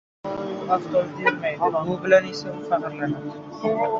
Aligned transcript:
U 0.43 0.71
avtobusda 0.77 1.25
yurmaydi, 1.25 1.69
bu 1.89 1.99
bilan 2.05 2.27
esa 2.31 2.57
faxrlanadi. 2.71 3.39